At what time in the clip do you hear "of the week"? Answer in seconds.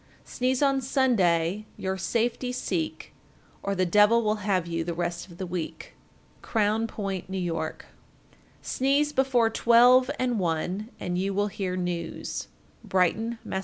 5.27-5.93